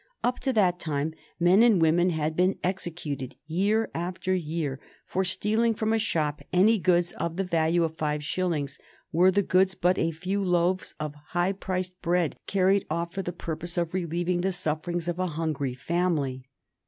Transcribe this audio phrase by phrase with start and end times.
[0.23, 5.75] Up to that time men and women had been executed, year after year, for stealing
[5.75, 8.79] from a shop any goods of the value of five shillings,
[9.11, 13.31] were the goods but a few loaves of high priced bread carried off for the
[13.31, 16.47] purpose of relieving the sufferings of a hungry family.